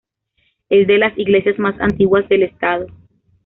Es 0.69 0.87
de 0.87 0.97
las 0.97 1.15
iglesias 1.15 1.59
más 1.59 1.79
antiguas 1.79 2.27
del 2.27 2.41
estado. 2.41 2.87